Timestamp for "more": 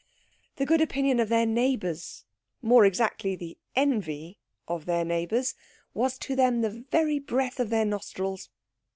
2.63-2.87